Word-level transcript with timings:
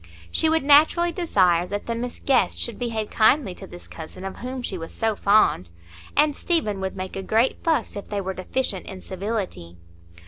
She 0.31 0.49
would 0.49 0.63
naturally 0.63 1.11
desire 1.11 1.67
that 1.67 1.85
the 1.85 1.93
Miss 1.93 2.19
Guests 2.19 2.57
should 2.57 2.79
behave 2.79 3.11
kindly 3.11 3.53
to 3.53 3.67
this 3.67 3.87
cousin 3.87 4.25
of 4.25 4.37
whom 4.37 4.63
she 4.63 4.75
was 4.75 4.91
so 4.91 5.15
fond, 5.15 5.69
and 6.17 6.35
Stephen 6.35 6.81
would 6.81 6.95
make 6.97 7.15
a 7.15 7.21
great 7.21 7.63
fuss 7.63 7.95
if 7.95 8.07
they 8.09 8.19
were 8.19 8.33
deficient 8.33 8.87
in 8.87 9.01
civility. 9.01 9.77